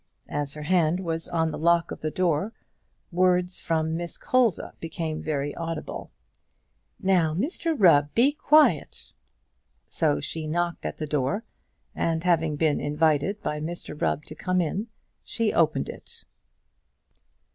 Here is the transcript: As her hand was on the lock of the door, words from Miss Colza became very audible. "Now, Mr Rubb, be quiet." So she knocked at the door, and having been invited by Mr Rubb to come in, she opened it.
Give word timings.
As 0.29 0.55
her 0.55 0.63
hand 0.63 1.01
was 1.01 1.27
on 1.29 1.51
the 1.51 1.59
lock 1.59 1.91
of 1.91 1.99
the 2.01 2.09
door, 2.09 2.53
words 3.11 3.59
from 3.59 3.95
Miss 3.95 4.17
Colza 4.17 4.73
became 4.79 5.21
very 5.21 5.53
audible. 5.53 6.09
"Now, 6.99 7.35
Mr 7.35 7.75
Rubb, 7.77 8.09
be 8.15 8.31
quiet." 8.31 9.13
So 9.89 10.19
she 10.19 10.47
knocked 10.47 10.87
at 10.87 10.97
the 10.97 11.05
door, 11.05 11.43
and 11.93 12.23
having 12.23 12.55
been 12.55 12.79
invited 12.79 13.43
by 13.43 13.59
Mr 13.59 13.93
Rubb 14.01 14.25
to 14.25 14.33
come 14.33 14.59
in, 14.59 14.87
she 15.23 15.53
opened 15.53 15.87
it. 15.87 16.23